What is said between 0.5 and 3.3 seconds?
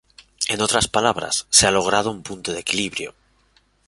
otras palabras, se ha logrado un punto de equilibrio.